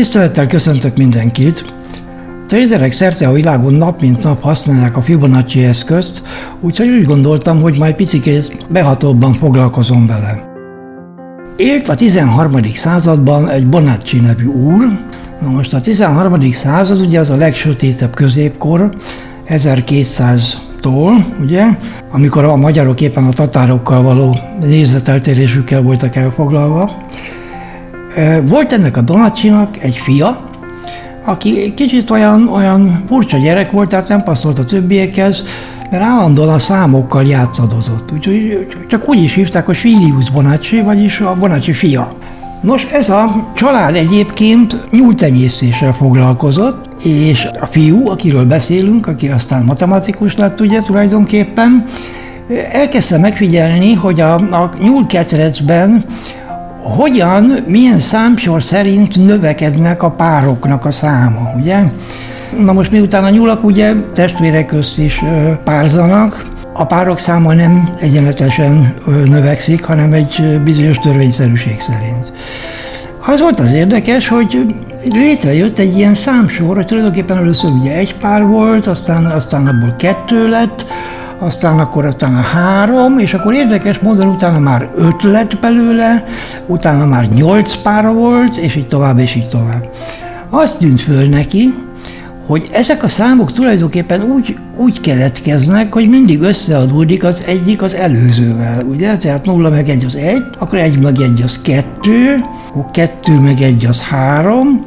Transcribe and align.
Tisztelettel 0.00 0.46
köszöntök 0.46 0.96
mindenkit! 0.96 1.74
Trézerek 2.46 2.92
szerte 2.92 3.28
a 3.28 3.32
világon 3.32 3.74
nap 3.74 4.00
mint 4.00 4.22
nap 4.22 4.42
használják 4.42 4.96
a 4.96 5.02
Fibonacci 5.02 5.64
eszközt, 5.64 6.22
úgyhogy 6.60 6.88
úgy 6.88 7.04
gondoltam, 7.04 7.60
hogy 7.60 7.78
majd 7.78 7.94
picikét 7.94 8.66
behatóbban 8.68 9.34
foglalkozom 9.34 10.06
vele. 10.06 10.52
Élt 11.56 11.88
a 11.88 11.94
13. 11.94 12.70
században 12.72 13.48
egy 13.48 13.66
Bonacci 13.66 14.20
nevű 14.20 14.46
úr, 14.46 14.98
Na 15.40 15.48
most 15.48 15.74
a 15.74 15.80
13. 15.80 16.52
század 16.52 17.00
ugye 17.00 17.20
az 17.20 17.30
a 17.30 17.36
legsötétebb 17.36 18.14
középkor, 18.14 18.94
1200-tól, 19.48 21.24
ugye, 21.40 21.64
amikor 22.10 22.44
a 22.44 22.56
magyarok 22.56 23.00
éppen 23.00 23.24
a 23.24 23.32
tatárokkal 23.32 24.02
való 24.02 24.38
nézeteltérésükkel 24.60 25.82
voltak 25.82 26.16
elfoglalva. 26.16 27.08
Volt 28.42 28.72
ennek 28.72 28.96
a 28.96 29.00
Donacsinak 29.00 29.82
egy 29.82 29.96
fia, 29.96 30.48
aki 31.24 31.74
kicsit 31.74 32.10
olyan, 32.10 32.48
olyan 32.48 33.04
furcsa 33.08 33.38
gyerek 33.38 33.70
volt, 33.70 33.88
tehát 33.88 34.08
nem 34.08 34.22
passzolt 34.22 34.58
a 34.58 34.64
többiekhez, 34.64 35.44
mert 35.90 36.02
állandóan 36.02 36.48
a 36.48 36.58
számokkal 36.58 37.24
játszadozott. 37.24 38.12
Úgyhogy 38.12 38.66
csak 38.88 39.08
úgy 39.08 39.22
is 39.22 39.34
hívták, 39.34 39.66
hogy 39.66 39.76
Filius 39.76 40.30
Bonacci, 40.30 40.80
vagyis 40.80 41.20
a 41.20 41.34
Bonacci 41.38 41.72
fia. 41.72 42.14
Nos, 42.60 42.84
ez 42.84 43.10
a 43.10 43.50
család 43.54 43.94
egyébként 43.94 44.76
nyúltenyésztéssel 44.90 45.92
foglalkozott, 45.92 47.04
és 47.04 47.48
a 47.60 47.66
fiú, 47.66 48.08
akiről 48.08 48.44
beszélünk, 48.44 49.06
aki 49.06 49.28
aztán 49.28 49.64
matematikus 49.64 50.36
lett 50.36 50.60
ugye 50.60 50.80
tulajdonképpen, 50.80 51.84
elkezdte 52.72 53.18
megfigyelni, 53.18 53.94
hogy 53.94 54.20
a, 54.20 54.34
a 54.34 54.70
nyúlketrecben 54.82 56.04
hogyan, 56.82 57.64
milyen 57.66 57.98
számsor 57.98 58.62
szerint 58.62 59.24
növekednek 59.24 60.02
a 60.02 60.10
pároknak 60.10 60.84
a 60.84 60.90
száma, 60.90 61.52
ugye? 61.56 61.82
Na 62.58 62.72
most 62.72 62.90
miután 62.90 63.24
a 63.24 63.30
nyulak 63.30 63.64
ugye 63.64 63.94
testvérek 64.14 64.66
közt 64.66 64.98
is 64.98 65.20
párzanak, 65.64 66.46
a 66.72 66.86
párok 66.86 67.18
száma 67.18 67.52
nem 67.52 67.90
egyenletesen 68.00 68.94
növekszik, 69.24 69.84
hanem 69.84 70.12
egy 70.12 70.60
bizonyos 70.64 70.98
törvényszerűség 70.98 71.80
szerint. 71.80 72.32
Az 73.26 73.40
volt 73.40 73.60
az 73.60 73.72
érdekes, 73.72 74.28
hogy 74.28 74.74
létrejött 75.10 75.78
egy 75.78 75.96
ilyen 75.96 76.14
számsor, 76.14 76.76
hogy 76.76 76.86
tulajdonképpen 76.86 77.36
először 77.36 77.70
ugye 77.70 77.96
egy 77.96 78.16
pár 78.16 78.46
volt, 78.46 78.86
aztán, 78.86 79.26
aztán 79.26 79.66
abból 79.66 79.94
kettő 79.98 80.48
lett, 80.48 80.84
aztán 81.40 81.78
akkor 81.78 82.04
aztán 82.04 82.34
a 82.34 82.40
három, 82.40 83.18
és 83.18 83.34
akkor 83.34 83.54
érdekes 83.54 83.98
módon 83.98 84.28
utána 84.28 84.58
már 84.58 84.90
öt 84.96 85.22
lett 85.22 85.58
belőle, 85.58 86.24
utána 86.66 87.06
már 87.06 87.28
nyolc 87.28 87.74
pár 87.74 88.12
volt, 88.12 88.56
és 88.56 88.76
így 88.76 88.86
tovább, 88.86 89.18
és 89.18 89.34
így 89.34 89.48
tovább. 89.48 89.90
Azt 90.50 90.78
tűnt 90.78 91.00
föl 91.00 91.28
neki, 91.28 91.74
hogy 92.46 92.68
ezek 92.72 93.02
a 93.02 93.08
számok 93.08 93.52
tulajdonképpen 93.52 94.22
úgy, 94.22 94.58
úgy 94.76 95.00
keletkeznek, 95.00 95.92
hogy 95.92 96.08
mindig 96.08 96.40
összeadódik 96.40 97.24
az 97.24 97.42
egyik 97.46 97.82
az 97.82 97.94
előzővel, 97.94 98.84
ugye? 98.84 99.16
Tehát 99.16 99.44
0 99.44 99.70
meg 99.70 99.88
1 99.88 100.04
az 100.04 100.14
1, 100.14 100.42
akkor 100.58 100.78
1 100.78 100.98
meg 100.98 101.20
1 101.20 101.42
az 101.44 101.60
2, 101.62 102.44
akkor 102.68 102.90
2 102.90 103.40
meg 103.40 103.60
1 103.60 103.86
az 103.86 104.02
3, 104.02 104.82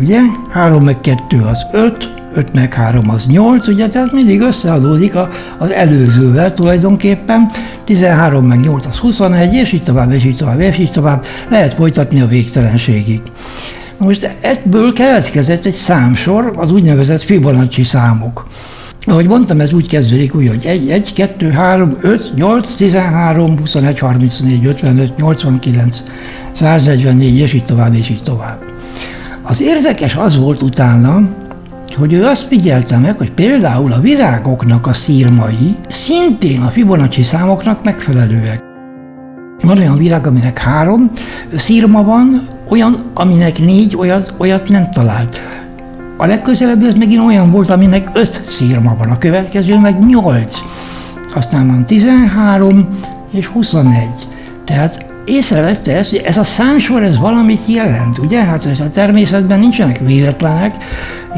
ugye? 0.00 0.18
3 0.50 0.84
meg 0.84 1.00
2 1.00 1.42
az 1.50 1.66
5, 1.72 2.15
5 2.36 2.52
meg 2.52 2.74
3 2.74 3.10
az 3.10 3.26
8, 3.26 3.66
ugye? 3.66 3.88
Tehát 3.88 4.12
mindig 4.12 4.40
összeadódik 4.40 5.14
a, 5.14 5.30
az 5.58 5.70
előzővel 5.70 6.54
tulajdonképpen, 6.54 7.50
13 7.84 8.46
meg 8.46 8.60
8 8.60 8.86
az 8.86 8.96
21, 8.96 9.54
és 9.54 9.72
így 9.72 9.82
tovább, 9.82 10.12
és 10.12 10.24
így 10.24 10.36
tovább, 10.36 10.60
és 10.60 10.78
így 10.78 10.90
tovább. 10.90 11.24
Lehet 11.50 11.74
folytatni 11.74 12.20
a 12.20 12.26
végtelenségig. 12.26 13.20
Most 13.98 14.36
ebből 14.40 14.92
keletkezett 14.92 15.64
egy 15.64 15.72
számsor, 15.72 16.52
az 16.56 16.70
úgynevezett 16.70 17.22
Fibonacci 17.22 17.84
számok. 17.84 18.46
Ahogy 19.00 19.26
mondtam, 19.26 19.60
ez 19.60 19.72
úgy 19.72 19.88
kezdődik, 19.88 20.34
úgy, 20.34 20.48
hogy 20.48 20.64
1, 20.64 20.90
1, 20.90 21.12
2, 21.12 21.50
3, 21.50 21.96
5, 22.00 22.32
8, 22.34 22.74
13, 22.74 23.58
21, 23.58 23.98
34, 23.98 24.66
55, 24.66 25.16
89, 25.16 26.02
144, 26.52 27.38
és 27.38 27.52
így 27.52 27.64
tovább, 27.64 27.94
és 27.94 28.08
így 28.08 28.22
tovább. 28.22 28.58
Az 29.42 29.62
érdekes 29.62 30.14
az 30.14 30.36
volt 30.36 30.62
utána, 30.62 31.22
hogy 31.96 32.12
ő 32.12 32.24
azt 32.24 32.46
figyelte 32.46 32.98
meg, 32.98 33.18
hogy 33.18 33.32
például 33.32 33.92
a 33.92 34.00
virágoknak 34.00 34.86
a 34.86 34.92
szírmai 34.92 35.76
szintén 35.88 36.60
a 36.60 36.68
Fibonacci 36.68 37.22
számoknak 37.22 37.84
megfelelőek. 37.84 38.64
Van 39.62 39.78
olyan 39.78 39.98
virág, 39.98 40.26
aminek 40.26 40.58
három 40.58 41.10
szírma 41.56 42.02
van, 42.02 42.48
olyan, 42.68 43.04
aminek 43.14 43.58
négy, 43.58 43.96
olyat, 43.96 44.34
olyat 44.36 44.68
nem 44.68 44.90
talált. 44.90 45.40
A 46.16 46.26
legközelebb 46.26 46.82
ez 46.82 46.94
megint 46.94 47.22
olyan 47.26 47.50
volt, 47.50 47.70
aminek 47.70 48.08
öt 48.12 48.42
szírma 48.48 48.96
van, 48.98 49.10
a 49.10 49.18
következő 49.18 49.78
meg 49.78 50.06
nyolc. 50.06 50.58
Aztán 51.34 51.66
van 51.66 51.86
13 51.86 52.88
és 53.32 53.46
21. 53.46 54.08
Tehát 54.64 55.05
észrevette 55.26 55.96
ezt, 55.96 56.10
hogy 56.10 56.22
ez 56.24 56.36
a 56.36 56.44
számsor, 56.44 57.02
ez 57.02 57.18
valamit 57.18 57.66
jelent, 57.66 58.18
ugye? 58.18 58.44
Hát 58.44 58.68
a 58.80 58.90
természetben 58.90 59.58
nincsenek 59.58 59.98
véletlenek, 59.98 60.76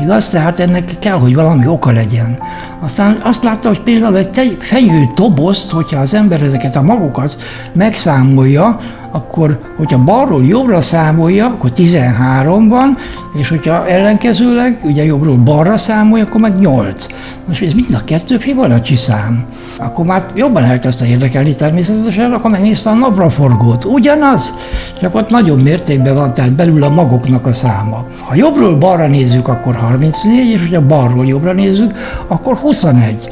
igaz? 0.03 0.29
Tehát 0.29 0.61
ennek 0.61 0.99
kell, 0.99 1.19
hogy 1.19 1.35
valami 1.35 1.67
oka 1.67 1.91
legyen. 1.91 2.39
Aztán 2.81 3.21
azt 3.23 3.43
látta, 3.43 3.69
hogy 3.69 3.81
például 3.81 4.17
egy 4.17 4.57
fenyő 4.61 5.05
tobozt, 5.15 5.71
hogyha 5.71 6.01
az 6.01 6.15
ember 6.15 6.43
ezeket 6.43 6.77
a 6.77 6.83
magokat 6.83 7.37
megszámolja, 7.73 8.81
akkor, 9.11 9.61
hogyha 9.77 10.05
balról 10.05 10.45
jobbra 10.45 10.81
számolja, 10.81 11.47
akkor 11.47 11.73
13 11.73 12.69
van, 12.69 12.97
és 13.39 13.49
hogyha 13.49 13.87
ellenkezőleg, 13.89 14.81
ugye 14.83 15.05
jobbról 15.05 15.37
balra 15.37 15.79
számolja, 15.79 16.25
akkor 16.25 16.41
meg 16.41 16.59
8. 16.59 17.07
Most 17.49 17.63
ez 17.63 17.73
mind 17.73 17.95
a 17.95 18.05
kettő 18.05 18.37
Fibonacci 18.37 18.97
szám. 18.97 19.45
Akkor 19.79 20.07
már 20.07 20.27
jobban 20.35 20.65
elkezdte 20.65 21.07
érdekelni 21.07 21.55
természetesen, 21.55 22.33
akkor 22.33 22.51
megnézte 22.51 22.91
a 22.91 22.95
napraforgót. 22.95 23.85
Ugyanaz, 23.85 24.55
csak 25.01 25.15
ott 25.15 25.31
nagyobb 25.31 25.63
mértékben 25.63 26.15
van, 26.15 26.35
tehát 26.35 26.53
belül 26.53 26.83
a 26.83 26.89
magoknak 26.89 27.47
a 27.47 27.53
száma. 27.53 28.07
Ha 28.21 28.35
jobbról 28.35 28.77
balra 28.77 29.07
nézzük, 29.07 29.49
akkor 29.49 29.75
34, 29.77 30.49
és 30.49 30.61
hogyha 30.61 30.87
balról 30.87 31.27
jobbra 31.27 31.53
nézzük, 31.53 31.95
akkor 32.27 32.57
21. 32.57 33.29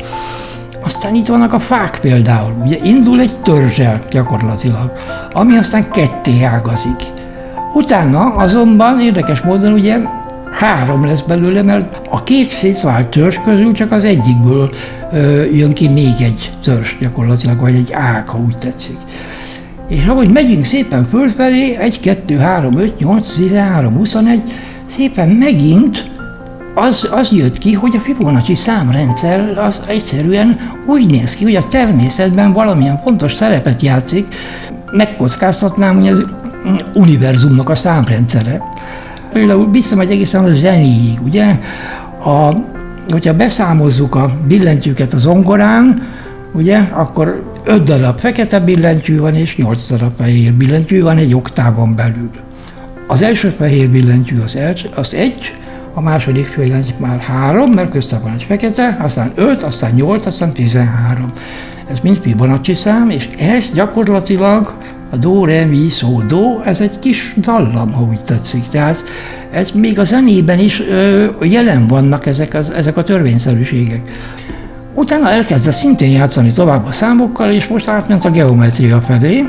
Aztán 0.87 1.15
itt 1.15 1.27
vannak 1.27 1.53
a 1.53 1.59
fák 1.59 1.99
például. 2.01 2.55
Ugye 2.65 2.77
indul 2.83 3.21
egy 3.21 3.37
törzsel 3.43 4.05
gyakorlatilag, 4.11 4.93
ami 5.33 5.57
aztán 5.57 5.91
ketté 5.91 6.43
ágazik. 6.43 7.03
Utána 7.75 8.21
azonban 8.21 9.01
érdekes 9.01 9.41
módon 9.41 9.73
ugye 9.73 9.99
három 10.53 11.05
lesz 11.05 11.21
belőle, 11.21 11.63
mert 11.63 12.09
a 12.11 12.23
két 12.23 12.51
szétvált 12.51 13.07
törzs 13.07 13.37
közül 13.45 13.73
csak 13.73 13.93
az 13.93 14.05
egyikből 14.05 14.71
ö, 15.13 15.45
jön 15.45 15.73
ki 15.73 15.89
még 15.89 16.15
egy 16.21 16.53
törzs 16.63 16.97
gyakorlatilag, 17.01 17.61
vagy 17.61 17.75
egy 17.75 17.93
ág, 17.93 18.29
ha 18.29 18.39
úgy 18.39 18.59
tetszik. 18.59 18.99
És 19.89 20.07
ahogy 20.07 20.31
megyünk 20.31 20.65
szépen 20.65 21.05
fölfelé, 21.05 21.77
1, 21.77 22.01
2, 22.01 22.37
3, 22.37 22.79
5, 22.79 22.99
8, 22.99 23.35
13, 23.35 23.97
21, 23.97 24.43
szépen 24.97 25.29
megint 25.29 26.16
az, 26.79 27.09
az 27.11 27.31
jött 27.33 27.59
ki, 27.59 27.73
hogy 27.73 27.97
a 27.97 28.01
Fibonacci 28.01 28.55
számrendszer 28.55 29.59
az 29.59 29.81
egyszerűen 29.87 30.59
úgy 30.87 31.11
néz 31.11 31.35
ki, 31.35 31.45
hogy 31.45 31.55
a 31.55 31.69
természetben 31.69 32.53
valamilyen 32.53 33.01
fontos 33.03 33.35
szerepet 33.35 33.83
játszik, 33.83 34.35
megkockáztatnám, 34.91 36.01
hogy 36.01 36.09
az 36.09 36.25
univerzumnak 36.95 37.69
a 37.69 37.75
számrendszere. 37.75 38.63
Például 39.33 39.71
visszamegy 39.71 40.11
egészen 40.11 40.45
a 40.45 40.55
zenéig, 40.55 41.19
ugye? 41.25 41.59
A, 42.25 42.57
hogyha 43.09 43.35
beszámozzuk 43.35 44.15
a 44.15 44.31
billentyűket 44.47 45.13
az 45.13 45.27
ongorán, 45.27 46.07
ugye, 46.53 46.79
akkor 46.79 47.53
öt 47.65 47.83
darab 47.83 48.19
fekete 48.19 48.61
billentyű 48.61 49.19
van, 49.19 49.35
és 49.35 49.57
nyolc 49.57 49.87
darab 49.87 50.13
fehér 50.19 50.53
billentyű 50.53 51.03
van 51.03 51.17
egy 51.17 51.35
oktávon 51.35 51.95
belül. 51.95 52.31
Az 53.07 53.23
első 53.23 53.55
fehér 53.59 53.89
billentyű 53.89 54.41
az, 54.45 54.57
el, 54.57 54.75
az 54.95 55.15
egy, 55.15 55.55
a 55.97 56.01
második 56.01 56.47
főlenc 56.47 56.89
már 56.99 57.19
három, 57.21 57.71
mert 57.71 57.91
köztem 57.91 58.23
van 58.23 58.33
egy 58.33 58.43
fekete, 58.49 58.97
aztán 59.01 59.33
öt, 59.35 59.63
aztán 59.63 59.91
nyolc, 59.95 60.27
aztán 60.27 60.53
tizenhárom. 60.53 61.33
Ez 61.91 61.99
mind 62.03 62.19
Fibonacci 62.21 62.75
szám, 62.75 63.11
és 63.11 63.29
ez 63.39 63.71
gyakorlatilag 63.75 64.77
a 65.11 65.17
do, 65.17 65.45
re, 65.45 65.65
mi, 65.65 65.89
szó, 65.91 66.21
do, 66.21 66.61
ez 66.65 66.81
egy 66.81 66.99
kis 66.99 67.35
dallam, 67.37 67.93
ha 67.93 68.03
úgy 68.03 68.25
tetszik. 68.25 68.63
Tehát 68.63 69.05
ez 69.53 69.71
még 69.71 69.99
a 69.99 70.05
zenében 70.05 70.59
is 70.59 70.81
ö, 70.81 71.27
jelen 71.41 71.87
vannak 71.87 72.27
ezek, 72.27 72.55
az, 72.55 72.71
ezek 72.71 72.97
a 72.97 73.05
törvényszerűségek. 73.05 74.11
Utána 74.95 75.31
elkezdett 75.31 75.75
szintén 75.75 76.11
játszani 76.11 76.53
tovább 76.53 76.87
a 76.87 76.93
számokkal, 76.93 77.51
és 77.51 77.67
most 77.67 77.89
átment 77.89 78.25
a 78.25 78.31
geometria 78.31 79.01
felé, 79.01 79.45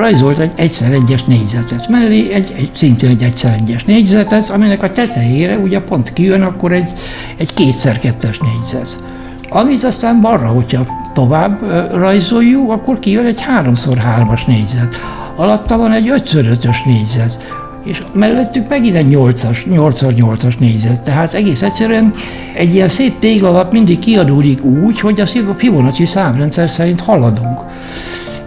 rajzolt 0.00 0.38
egy 0.38 0.50
egyszer 0.54 0.92
egyes 0.92 1.24
négyzetet 1.24 1.88
mellé, 1.88 2.32
egy, 2.32 2.52
egy, 2.56 2.70
szintén 2.74 3.10
egy 3.10 3.22
egyszer 3.22 3.54
egyes 3.54 3.84
négyzetet, 3.84 4.50
aminek 4.50 4.82
a 4.82 4.90
tetejére 4.90 5.56
ugye 5.56 5.80
pont 5.80 6.12
kijön 6.12 6.42
akkor 6.42 6.72
egy, 6.72 6.92
egy 7.36 7.54
kétszer 7.54 7.98
kettes 7.98 8.38
négyzet. 8.38 9.02
Amit 9.48 9.84
aztán 9.84 10.20
balra, 10.20 10.46
hogyha 10.48 10.86
tovább 11.14 11.62
rajzoljuk, 11.92 12.70
akkor 12.70 12.98
kijön 12.98 13.26
egy 13.26 13.40
háromszor 13.40 13.96
hármas 13.96 14.44
négyzet. 14.44 15.00
Alatta 15.36 15.76
van 15.76 15.92
egy 15.92 16.08
ötször 16.08 16.46
ötös 16.46 16.82
négyzet. 16.82 17.54
és 17.84 18.02
mellettük 18.12 18.68
megint 18.68 18.96
egy 18.96 19.06
8-as, 19.10 19.58
8x8-as 19.70 20.58
négyzet. 20.58 21.00
Tehát 21.00 21.34
egész 21.34 21.62
egyszerűen 21.62 22.12
egy 22.54 22.74
ilyen 22.74 22.88
szép 22.88 23.18
téglalap 23.18 23.72
mindig 23.72 23.98
kiadódik 23.98 24.64
úgy, 24.64 25.00
hogy 25.00 25.20
a 25.20 25.26
Fibonacci 25.56 26.06
számrendszer 26.06 26.70
szerint 26.70 27.00
haladunk. 27.00 27.60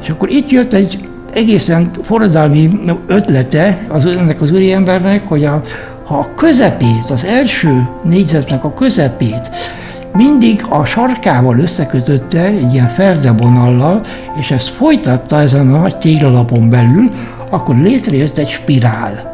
És 0.02 0.10
akkor 0.10 0.30
itt 0.30 0.50
jött 0.50 0.74
egy 0.74 1.08
egészen 1.34 1.92
forradalmi 2.02 2.80
ötlete 3.08 3.86
az, 3.88 4.06
ennek 4.06 4.42
az 4.42 4.52
úriembernek, 4.52 5.28
hogy 5.28 5.46
a, 5.46 5.62
ha 6.04 6.18
a 6.18 6.34
közepét, 6.36 7.10
az 7.10 7.26
első 7.26 7.88
négyzetnek 8.04 8.64
a 8.64 8.74
közepét 8.74 9.50
mindig 10.14 10.66
a 10.70 10.86
sarkával 10.86 11.60
összekötötte 11.60 12.44
egy 12.46 12.74
ilyen 12.74 12.90
ferdebonallal, 12.90 14.02
és 14.40 14.52
ezt 14.52 14.68
folytatta 14.68 15.40
ezen 15.40 15.74
a 15.74 15.80
nagy 15.80 15.98
téglalapon 15.98 16.70
belül, 16.70 17.12
akkor 17.50 17.76
létrejött 17.76 18.38
egy 18.38 18.50
spirál. 18.50 19.32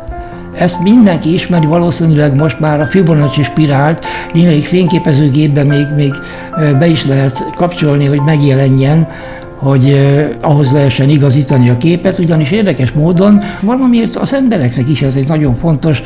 Ezt 0.56 0.80
mindenki 0.80 1.34
ismeri, 1.34 1.66
valószínűleg 1.66 2.36
most 2.36 2.60
már 2.60 2.82
a 2.82 2.86
Fibonacci 2.86 3.44
spirált 3.44 4.06
némelyik 4.34 4.66
fényképezőgépben 4.66 5.66
még, 5.66 5.86
még 5.96 6.14
be 6.80 6.88
is 6.88 7.06
lehet 7.06 7.44
kapcsolni, 7.56 8.06
hogy 8.06 8.22
megjelenjen, 8.22 9.08
hogy 9.60 10.00
ahhoz 10.42 10.72
lehessen 10.72 11.10
igazítani 11.10 11.70
a 11.70 11.78
képet, 11.78 12.20
ugyanis 12.20 12.52
érdekes 12.52 12.92
módon 12.92 13.44
valamiért 13.62 14.16
az 14.16 14.34
embereknek 14.34 14.90
is 14.90 15.02
ez 15.02 15.16
egy 15.16 15.28
nagyon 15.28 15.56
fontos 15.56 16.02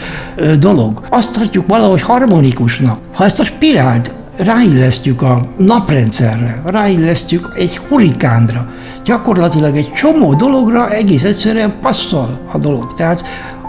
dolog. 0.60 1.08
Azt 1.10 1.34
tartjuk 1.34 1.68
valahogy 1.68 2.02
harmonikusnak. 2.02 3.00
Ha 3.14 3.26
ezt 3.26 3.40
a 3.40 3.46
spirált 3.46 4.14
ráillesztjük 4.38 5.22
a 5.22 5.48
naprendszerre, 5.58 6.62
ráillesztjük 6.66 7.54
egy 7.56 7.78
hurikánra, 7.90 8.72
gyakorlatilag 9.06 9.76
egy 9.76 9.94
csomó 9.94 10.34
dologra 10.34 10.90
egész 10.90 11.24
egyszerűen 11.24 11.74
passzol 11.82 12.40
a 12.52 12.58
dolog. 12.58 12.94
Tehát 12.94 13.24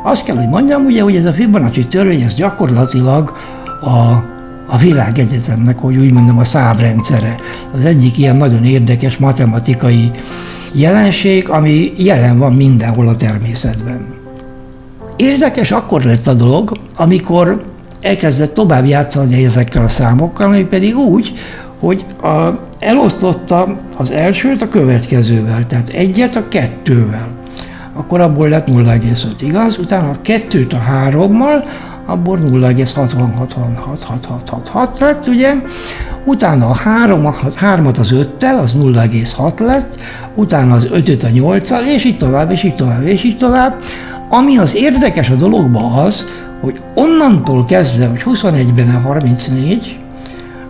azt 0.04 0.24
kell, 0.24 0.36
hogy 0.36 0.48
mondjam, 0.48 0.84
ugye, 0.84 1.02
hogy 1.02 1.16
ez 1.16 1.24
a 1.24 1.32
Fibonacci 1.32 1.86
törvény, 1.86 2.20
ez 2.20 2.34
gyakorlatilag 2.34 3.36
a 3.80 4.32
a 4.66 4.78
világegyetemnek, 4.78 5.78
hogy 5.78 5.96
úgy 5.96 6.12
mondom, 6.12 6.38
a 6.38 6.44
számrendszere. 6.44 7.36
Az 7.74 7.84
egyik 7.84 8.18
ilyen 8.18 8.36
nagyon 8.36 8.64
érdekes 8.64 9.16
matematikai 9.16 10.10
jelenség, 10.72 11.48
ami 11.48 11.92
jelen 11.96 12.38
van 12.38 12.52
mindenhol 12.52 13.08
a 13.08 13.16
természetben. 13.16 14.06
Érdekes 15.16 15.70
akkor 15.70 16.02
lett 16.02 16.26
a 16.26 16.34
dolog, 16.34 16.78
amikor 16.96 17.64
elkezdett 18.00 18.54
tovább 18.54 18.86
játszani 18.86 19.44
ezekkel 19.44 19.84
a 19.84 19.88
számokkal, 19.88 20.46
ami 20.46 20.64
pedig 20.64 20.96
úgy, 20.96 21.32
hogy 21.78 22.04
a, 22.22 22.58
elosztotta 22.78 23.80
az 23.96 24.10
elsőt 24.10 24.62
a 24.62 24.68
következővel, 24.68 25.66
tehát 25.66 25.90
egyet 25.90 26.36
a 26.36 26.48
kettővel. 26.48 27.28
Akkor 27.92 28.20
abból 28.20 28.48
lett 28.48 28.66
0,5, 28.66 29.26
igaz? 29.40 29.78
Utána 29.78 30.10
a 30.10 30.18
kettőt 30.22 30.72
a 30.72 30.78
hárommal, 30.78 31.64
abból 32.06 32.38
0,66666 32.38 34.98
lett, 34.98 35.26
ugye? 35.26 35.54
Utána 36.24 36.66
a 36.66 36.74
3, 36.74 37.26
a 37.26 37.34
3-at 37.60 37.98
az 37.98 38.12
5-tel, 38.14 38.60
az 38.62 38.74
0,6 38.78 39.60
lett, 39.60 39.98
utána 40.34 40.74
az 40.74 40.88
5-öt 40.92 41.22
a 41.22 41.28
8-al, 41.28 41.84
és 41.94 42.04
így 42.04 42.16
tovább, 42.16 42.50
és 42.50 42.62
így 42.62 42.74
tovább, 42.74 43.02
és 43.02 43.24
így 43.24 43.36
tovább. 43.36 43.82
Ami 44.28 44.58
az 44.58 44.74
érdekes 44.74 45.30
a 45.30 45.34
dologban 45.34 45.92
az, 45.92 46.24
hogy 46.60 46.80
onnantól 46.94 47.64
kezdve, 47.64 48.06
hogy 48.06 48.22
21-ben 48.24 48.94
a 48.94 48.98
34, 48.98 49.98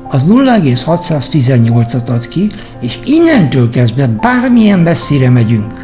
az 0.08 0.24
0,618-at 0.28 2.10
ad 2.10 2.28
ki, 2.28 2.50
és 2.80 2.98
innentől 3.04 3.70
kezdve 3.70 4.06
bármilyen 4.06 4.78
messzire 4.78 5.30
megyünk 5.30 5.83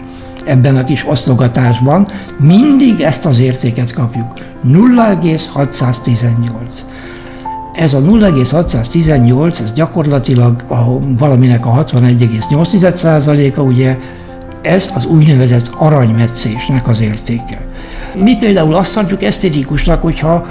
ebben 0.50 0.76
a 0.76 0.84
kis 0.84 1.04
osztogatásban, 1.08 2.06
mindig 2.38 3.00
ezt 3.00 3.26
az 3.26 3.38
értéket 3.38 3.92
kapjuk. 3.92 4.32
0,618. 4.66 6.84
Ez 7.74 7.94
a 7.94 8.00
0,618, 8.00 9.60
ez 9.60 9.72
gyakorlatilag 9.72 10.62
a, 10.68 10.98
valaminek 11.18 11.66
a 11.66 11.84
61,8%-a, 11.84 13.60
ugye 13.60 13.98
ez 14.62 14.88
az 14.94 15.04
úgynevezett 15.04 15.70
aranymetszésnek 15.76 16.88
az 16.88 17.00
értéke. 17.00 17.60
Mi 18.14 18.36
például 18.36 18.74
azt 18.74 18.94
tartjuk 18.94 19.22
esztétikusnak, 19.22 20.02
hogyha 20.02 20.46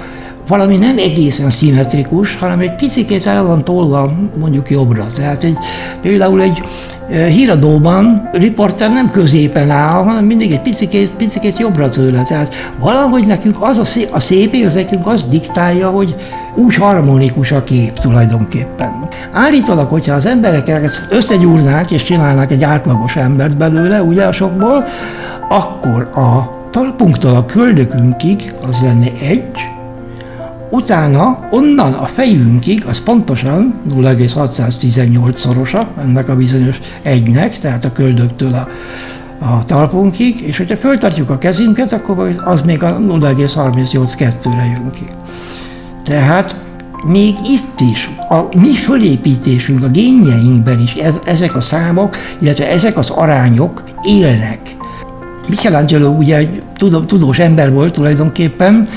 valami 0.48 0.78
nem 0.78 0.98
egészen 0.98 1.50
szimmetrikus, 1.50 2.36
hanem 2.36 2.60
egy 2.60 2.76
picikét 2.76 3.26
el 3.26 3.44
van 3.44 3.64
tolva 3.64 4.14
mondjuk 4.40 4.70
jobbra. 4.70 5.08
Tehát 5.16 5.44
egy, 5.44 5.58
például 6.02 6.42
egy 6.42 6.62
híradóban 7.10 8.30
riporter 8.32 8.92
nem 8.92 9.10
középen 9.10 9.70
áll, 9.70 10.04
hanem 10.04 10.26
mindig 10.26 10.52
egy 10.52 10.62
picikét, 10.62 11.10
picikét 11.10 11.58
jobbra 11.58 11.90
tőle. 11.90 12.24
Tehát 12.24 12.54
valahogy 12.80 13.26
nekünk 13.26 13.56
az 13.60 13.78
a 13.78 13.86
szép, 13.86 14.14
a 14.14 14.20
szép 14.20 14.54
érzekünk 14.54 15.08
az 15.08 15.26
diktálja, 15.30 15.90
hogy 15.90 16.16
úgy 16.56 16.76
harmonikus 16.76 17.52
a 17.52 17.64
kép 17.64 17.98
tulajdonképpen. 17.98 19.08
Állítólag, 19.32 19.88
hogyha 19.88 20.14
az 20.14 20.26
embereket 20.26 21.08
összegyúrnák 21.10 21.92
és 21.92 22.04
csinálnák 22.04 22.52
egy 22.52 22.64
átlagos 22.64 23.16
embert 23.16 23.58
belőle, 23.58 24.02
ugye 24.02 24.24
a 24.24 24.32
sokból, 24.32 24.86
akkor 25.50 26.02
a 26.16 26.58
talpunktól 26.72 27.36
a 27.36 27.46
köldökünkig 27.46 28.54
az 28.68 28.82
lenne 28.82 29.08
egy, 29.22 29.52
Utána 30.72 31.48
onnan 31.52 31.94
a 31.94 32.06
fejünkig, 32.06 32.86
az 32.86 33.04
pontosan 33.04 33.74
0,618 33.90 35.36
szorosa 35.36 35.88
ennek 35.98 36.30
a 36.30 36.36
bizonyos 36.36 36.80
egynek, 37.02 37.58
tehát 37.58 37.86
a 37.86 37.92
köldöktől 37.92 38.54
a, 38.54 38.68
a 39.46 39.64
talpunkig, 39.66 40.42
és 40.42 40.58
hogyha 40.58 40.78
föltartjuk 40.78 41.30
a 41.30 41.38
kezünket, 41.38 41.94
akkor 41.94 42.36
az 42.46 42.62
még 42.62 42.84
a 42.84 42.98
0,38-2-re 43.00 44.66
jön 44.66 44.90
ki. 44.92 45.06
Tehát 46.04 46.56
még 47.06 47.36
itt 47.46 47.80
is, 47.92 48.10
a 48.30 48.58
mi 48.58 48.74
fölépítésünk, 48.74 49.84
a 49.84 49.88
génjeinkben 49.88 50.80
is 50.80 50.94
ez, 50.94 51.14
ezek 51.26 51.56
a 51.56 51.62
számok, 51.62 52.16
illetve 52.40 52.70
ezek 52.70 52.98
az 52.98 53.10
arányok 53.10 53.84
élnek. 54.04 54.60
Michelangelo 55.48 56.10
ugye 56.10 56.38
egy 56.38 56.62
tudós 57.08 57.40
ember 57.40 57.74
volt 57.74 57.94
tulajdonképpen, 57.94 58.88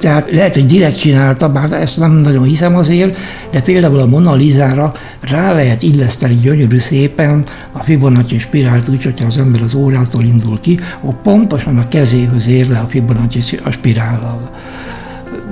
tehát 0.00 0.30
lehet, 0.30 0.54
hogy 0.54 0.66
direkt 0.66 0.98
csinálta, 0.98 1.48
bár 1.48 1.72
ezt 1.72 1.98
nem 1.98 2.12
nagyon 2.12 2.44
hiszem 2.44 2.76
azért, 2.76 3.16
de 3.50 3.60
például 3.60 3.98
a 3.98 4.06
Mona 4.06 4.34
Lisára 4.34 4.94
rá 5.20 5.52
lehet 5.52 5.82
illeszteni 5.82 6.38
gyönyörű 6.42 6.78
szépen 6.78 7.44
a 7.72 7.82
Fibonacci 7.82 8.38
spirált 8.38 8.88
úgy, 8.88 9.04
hogyha 9.04 9.26
az 9.26 9.36
ember 9.36 9.62
az 9.62 9.74
órától 9.74 10.24
indul 10.24 10.60
ki, 10.60 10.80
akkor 11.00 11.14
pontosan 11.22 11.78
a 11.78 11.88
kezéhöz 11.88 12.48
ér 12.48 12.68
le 12.68 12.78
a 12.78 12.86
Fibonacci 12.90 13.58
a 13.64 13.70
spirállal. 13.70 14.50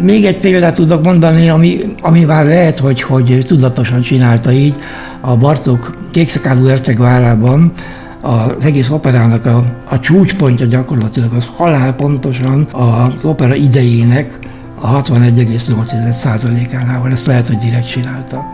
Még 0.02 0.24
egy 0.24 0.38
példát 0.38 0.74
tudok 0.74 1.04
mondani, 1.04 1.48
ami, 1.48 1.78
ami 2.00 2.24
már 2.24 2.44
lehet, 2.44 2.78
hogy, 2.78 3.02
hogy 3.02 3.44
tudatosan 3.46 4.02
csinálta 4.02 4.52
így, 4.52 4.74
a 5.20 5.36
Bartók 5.36 5.96
Kékszakálú 6.10 6.66
Ercegvárában 6.66 7.72
az 8.20 8.64
egész 8.64 8.90
operának 8.90 9.46
a, 9.46 9.64
a 9.88 10.00
csúcspontja 10.00 10.66
gyakorlatilag 10.66 11.32
az 11.32 11.48
halál 11.56 11.94
pontosan 11.94 12.68
az 12.72 13.24
opera 13.24 13.54
idejének 13.54 14.38
a 14.80 15.02
61,8%-ánál, 15.02 17.10
ezt 17.10 17.26
lehet, 17.26 17.48
hogy 17.48 17.56
direkt 17.56 17.88
csinálta. 17.88 18.44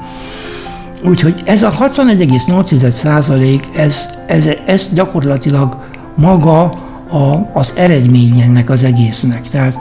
Úgyhogy 1.04 1.42
ez 1.44 1.62
a 1.62 1.72
61,8% 1.72 3.60
ez, 3.76 4.08
ez, 4.26 4.48
ez 4.66 4.88
gyakorlatilag 4.92 5.76
maga 6.16 6.62
a, 7.10 7.50
az 7.52 7.72
eredmény 7.76 8.40
ennek 8.40 8.70
az 8.70 8.84
egésznek. 8.84 9.48
Tehát 9.48 9.76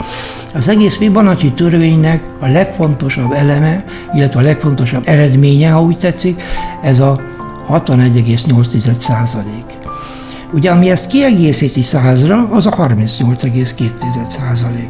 az 0.54 0.68
egész 0.68 0.96
Fibonacci 0.96 1.52
törvénynek 1.52 2.24
a 2.40 2.48
legfontosabb 2.48 3.32
eleme, 3.32 3.84
illetve 4.14 4.40
a 4.40 4.44
legfontosabb 4.44 5.04
eredménye, 5.06 5.70
ha 5.70 5.82
úgy 5.82 5.98
tetszik, 5.98 6.42
ez 6.84 7.00
a 7.00 7.20
61,8 7.70 9.00
százalék. 9.00 9.73
Ugye, 10.54 10.72
ami 10.72 10.90
ezt 10.90 11.08
kiegészíti 11.08 11.82
százra, 11.82 12.48
az 12.52 12.66
a 12.66 12.76
38,2 12.76 14.30
százalék. 14.30 14.90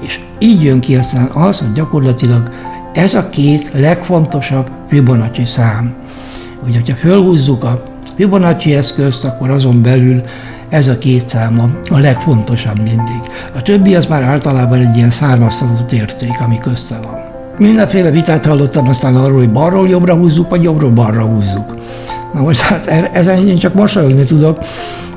És 0.00 0.20
így 0.38 0.62
jön 0.62 0.80
ki 0.80 0.96
aztán 0.96 1.24
az, 1.24 1.58
hogy 1.58 1.72
gyakorlatilag 1.72 2.50
ez 2.92 3.14
a 3.14 3.28
két 3.28 3.70
legfontosabb 3.74 4.70
Fibonacci 4.88 5.44
szám. 5.44 5.94
Ugye, 6.66 6.78
hogyha 6.78 6.94
fölhúzzuk 6.94 7.64
a 7.64 7.82
Fibonacci 8.16 8.74
eszközt, 8.74 9.24
akkor 9.24 9.50
azon 9.50 9.82
belül 9.82 10.22
ez 10.68 10.86
a 10.86 10.98
két 10.98 11.28
szám 11.28 11.82
a 11.90 11.98
legfontosabb 11.98 12.76
mindig. 12.76 13.20
A 13.54 13.62
többi 13.62 13.94
az 13.94 14.06
már 14.06 14.22
általában 14.22 14.78
egy 14.78 14.96
ilyen 14.96 15.10
származtatott 15.10 15.92
érték, 15.92 16.40
ami 16.44 16.58
közte 16.58 16.98
van. 17.02 17.18
Mindenféle 17.58 18.10
vitát 18.10 18.46
hallottam 18.46 18.88
aztán 18.88 19.16
arról, 19.16 19.38
hogy 19.38 19.52
balról 19.52 19.88
jobbra 19.88 20.14
húzzuk, 20.14 20.50
vagy 20.50 20.62
jobbról 20.62 20.90
balra 20.90 21.22
húzzuk. 21.22 21.74
Na 22.32 22.40
most 22.40 22.60
hát 22.60 22.86
er, 22.86 23.10
ezen 23.12 23.48
én 23.48 23.58
csak 23.58 23.74
mosolyogni 23.74 24.24
tudok. 24.24 24.58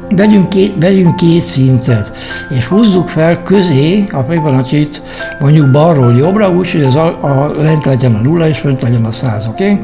Vegyünk 0.10 0.50
két, 0.50 0.74
vegyünk 0.79 1.15
két 1.15 1.41
szintet, 1.41 2.12
és 2.57 2.65
húzzuk 2.65 3.10
fel 3.10 3.43
közé 3.43 4.07
a 4.12 4.19
Fibonacci-t 4.29 5.01
mondjuk 5.39 5.72
balról 5.72 6.15
jobbra, 6.15 6.50
úgyhogy 6.50 6.84
az 6.84 6.95
a, 6.95 7.05
a, 7.22 7.53
lent 7.57 7.86
legyen 7.86 8.15
a 8.15 8.22
nulla, 8.22 8.48
és 8.48 8.57
fönt 8.57 8.81
legyen 8.81 9.05
a 9.05 9.12
száz, 9.12 9.48
oké? 9.48 9.72
Okay? 9.72 9.84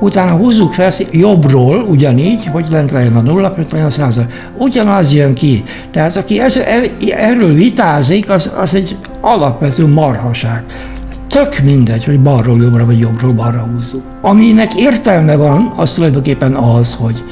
Utána 0.00 0.30
húzzuk 0.30 0.72
fel 0.72 0.92
jobbról 1.10 1.80
ugyanígy, 1.88 2.46
hogy 2.46 2.66
lent 2.70 2.90
legyen 2.90 3.16
a 3.16 3.20
nulla, 3.20 3.50
fönt 3.50 3.72
legyen 3.72 3.86
a 3.86 3.90
száz. 3.90 4.18
Ugyanaz 4.56 5.12
jön 5.12 5.34
ki. 5.34 5.64
Tehát 5.92 6.16
aki 6.16 6.40
ez, 6.40 6.56
er, 6.56 6.90
erről 7.16 7.52
vitázik, 7.52 8.30
az, 8.30 8.50
az 8.56 8.74
egy 8.74 8.96
alapvető 9.20 9.86
marhaság. 9.86 10.64
Tök 11.36 11.58
mindegy, 11.64 12.04
hogy 12.04 12.20
balról 12.20 12.62
jobbra 12.62 12.86
vagy 12.86 12.98
jobbról 12.98 13.32
balra 13.32 13.58
húzzuk. 13.58 14.02
Aminek 14.20 14.74
értelme 14.74 15.36
van, 15.36 15.72
az 15.76 15.92
tulajdonképpen 15.92 16.54
az, 16.54 16.94
hogy 16.94 17.24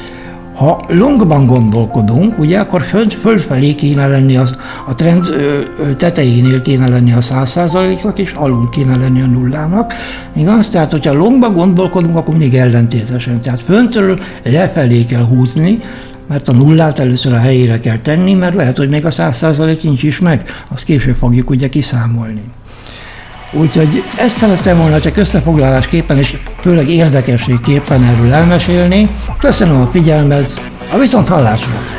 ha 0.54 0.84
longban 0.88 1.46
gondolkodunk, 1.46 2.38
ugye, 2.38 2.58
akkor 2.58 2.82
föl, 2.82 3.08
fölfelé 3.08 3.74
kéne 3.74 4.06
lenni, 4.06 4.36
az, 4.36 4.56
a 4.86 4.94
trend 4.94 5.28
ö, 5.28 5.62
tetejénél 5.96 6.62
kéne 6.62 6.88
lenni 6.88 7.12
a 7.12 7.18
100%-nak, 7.18 8.18
és 8.18 8.32
alul 8.32 8.68
kéne 8.68 8.96
lenni 8.96 9.20
a 9.20 9.26
nullának. 9.26 9.94
Igaz? 10.36 10.68
Tehát, 10.68 10.90
hogyha 10.90 11.12
longban 11.12 11.52
gondolkodunk, 11.52 12.16
akkor 12.16 12.36
mindig 12.36 12.58
ellentétesen. 12.58 13.40
Tehát 13.40 13.60
föntről 13.60 14.20
lefelé 14.42 15.04
kell 15.04 15.24
húzni, 15.24 15.80
mert 16.28 16.48
a 16.48 16.52
nullát 16.52 16.98
először 16.98 17.32
a 17.32 17.38
helyére 17.38 17.80
kell 17.80 17.98
tenni, 17.98 18.34
mert 18.34 18.54
lehet, 18.54 18.78
hogy 18.78 18.88
még 18.88 19.04
a 19.04 19.10
100% 19.10 19.82
nincs 19.82 20.02
is 20.02 20.18
meg, 20.18 20.64
azt 20.70 20.84
később 20.84 21.16
fogjuk 21.16 21.50
ugye 21.50 21.68
kiszámolni. 21.68 22.42
Úgyhogy 23.56 24.02
ezt 24.16 24.36
szerettem 24.36 24.78
volna 24.78 25.00
csak 25.00 25.16
összefoglalásképpen 25.16 26.18
és 26.18 26.36
főleg 26.60 26.88
érdekességképpen 26.88 28.04
erről 28.04 28.32
elmesélni. 28.32 29.08
Köszönöm 29.38 29.80
a 29.80 29.88
figyelmet, 29.92 30.60
a 30.92 30.98
viszont 30.98 31.28
hallásra! 31.28 31.93